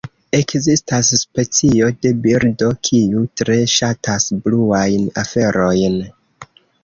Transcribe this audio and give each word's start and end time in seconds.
Ekzistas 0.35 1.09
specio 1.23 1.89
de 2.05 2.13
birdo 2.23 2.71
kiu 2.89 3.21
tre 3.41 3.59
ŝatas 3.75 4.25
bluajn 4.47 5.05
aferojn. 5.25 6.01